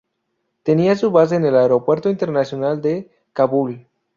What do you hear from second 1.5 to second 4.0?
Aeropuerto Internacional de Kabul.